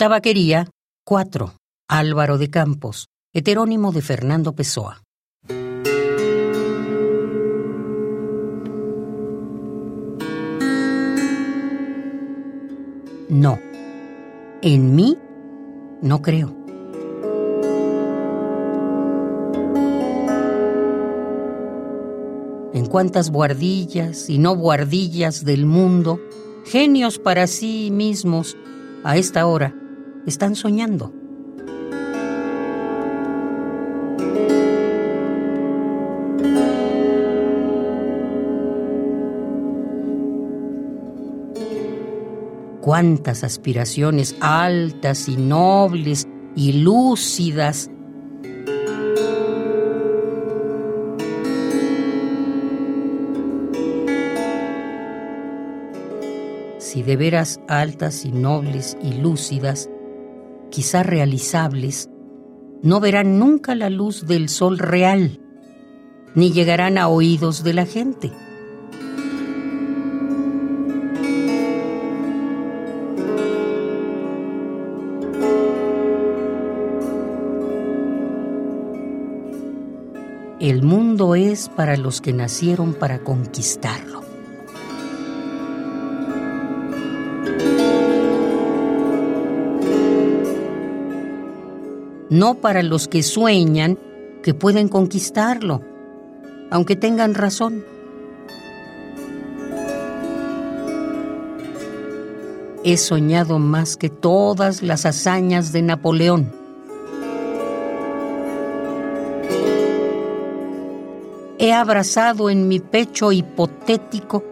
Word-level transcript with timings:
Tabaquería 0.00 0.70
4. 1.04 1.54
Álvaro 1.88 2.38
de 2.38 2.50
Campos, 2.50 3.08
heterónimo 3.34 3.90
de 3.90 4.00
Fernando 4.00 4.54
Pessoa. 4.54 5.02
No. 13.28 13.58
En 14.62 14.94
mí 14.94 15.18
no 16.00 16.22
creo. 16.22 16.54
En 22.72 22.86
cuántas 22.86 23.32
guardillas 23.32 24.30
y 24.30 24.38
no 24.38 24.54
guardillas 24.54 25.44
del 25.44 25.66
mundo, 25.66 26.20
genios 26.64 27.18
para 27.18 27.48
sí 27.48 27.90
mismos, 27.90 28.56
a 29.02 29.16
esta 29.16 29.44
hora, 29.46 29.74
están 30.28 30.54
soñando. 30.54 31.12
Cuántas 42.80 43.44
aspiraciones 43.44 44.36
altas 44.40 45.28
y 45.28 45.36
nobles 45.36 46.26
y 46.56 46.72
lúcidas 46.72 47.90
si 56.88 57.02
de 57.02 57.16
veras 57.16 57.60
altas 57.68 58.24
y 58.24 58.32
nobles 58.32 58.96
y 59.02 59.12
lúcidas, 59.12 59.90
quizá 60.78 61.02
realizables, 61.02 62.08
no 62.84 63.00
verán 63.00 63.40
nunca 63.40 63.74
la 63.74 63.90
luz 63.90 64.28
del 64.28 64.48
sol 64.48 64.78
real, 64.78 65.40
ni 66.36 66.52
llegarán 66.52 66.98
a 66.98 67.08
oídos 67.08 67.64
de 67.64 67.74
la 67.74 67.84
gente. 67.84 68.30
El 80.60 80.84
mundo 80.84 81.34
es 81.34 81.68
para 81.70 81.96
los 81.96 82.20
que 82.20 82.32
nacieron 82.32 82.94
para 82.94 83.24
conquistarlo. 83.24 84.27
No 92.30 92.56
para 92.56 92.82
los 92.82 93.08
que 93.08 93.22
sueñan 93.22 93.98
que 94.42 94.54
pueden 94.54 94.88
conquistarlo, 94.88 95.82
aunque 96.70 96.96
tengan 96.96 97.34
razón. 97.34 97.84
He 102.84 102.96
soñado 102.96 103.58
más 103.58 103.96
que 103.96 104.08
todas 104.08 104.82
las 104.82 105.04
hazañas 105.04 105.72
de 105.72 105.82
Napoleón. 105.82 106.52
He 111.58 111.72
abrazado 111.72 112.50
en 112.50 112.68
mi 112.68 112.78
pecho 112.78 113.32
hipotético 113.32 114.44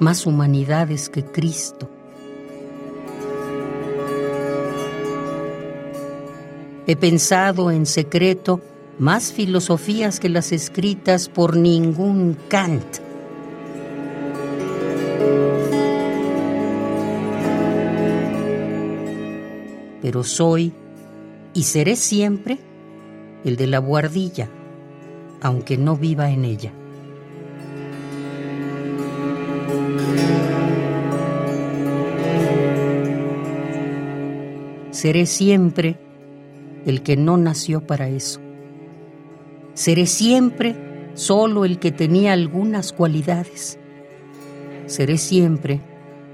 más 0.00 0.26
humanidades 0.26 1.10
que 1.10 1.22
Cristo. 1.22 1.90
He 6.86 6.96
pensado 6.96 7.70
en 7.70 7.86
secreto 7.86 8.60
más 8.98 9.32
filosofías 9.32 10.20
que 10.20 10.28
las 10.28 10.52
escritas 10.52 11.30
por 11.30 11.56
ningún 11.56 12.36
Kant. 12.48 12.84
Pero 20.02 20.22
soy 20.22 20.74
y 21.54 21.62
seré 21.62 21.96
siempre 21.96 22.58
el 23.44 23.56
de 23.56 23.66
la 23.66 23.78
buhardilla, 23.78 24.50
aunque 25.40 25.78
no 25.78 25.96
viva 25.96 26.30
en 26.30 26.44
ella. 26.44 26.72
Seré 34.90 35.24
siempre 35.24 36.03
el 36.86 37.02
que 37.02 37.16
no 37.16 37.36
nació 37.36 37.86
para 37.86 38.08
eso. 38.08 38.40
Seré 39.74 40.06
siempre 40.06 40.76
solo 41.14 41.64
el 41.64 41.78
que 41.78 41.92
tenía 41.92 42.32
algunas 42.32 42.92
cualidades. 42.92 43.78
Seré 44.86 45.18
siempre 45.18 45.80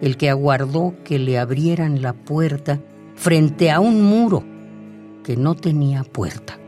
el 0.00 0.16
que 0.16 0.30
aguardó 0.30 0.94
que 1.04 1.18
le 1.18 1.38
abrieran 1.38 2.02
la 2.02 2.12
puerta 2.12 2.80
frente 3.14 3.70
a 3.70 3.80
un 3.80 4.02
muro 4.02 4.42
que 5.24 5.36
no 5.36 5.54
tenía 5.54 6.04
puerta. 6.04 6.58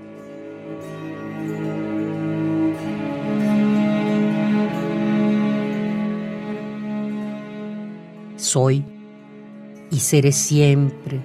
Soy 8.36 8.84
y 9.90 10.00
seré 10.00 10.32
siempre, 10.32 11.20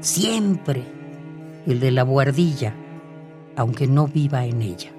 siempre 0.00 0.95
el 1.66 1.80
de 1.80 1.90
la 1.90 2.04
buhardilla, 2.04 2.74
aunque 3.56 3.86
no 3.86 4.06
viva 4.06 4.44
en 4.44 4.62
ella. 4.62 4.92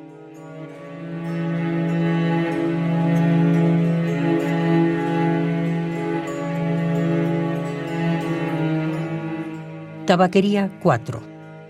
Tabaquería 10.06 10.72
4. 10.82 11.22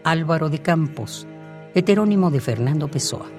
Álvaro 0.03 0.49
de 0.49 0.59
Campos, 0.59 1.27
heterónimo 1.73 2.29
de 2.29 2.39
Fernando 2.39 2.87
Pessoa. 2.87 3.36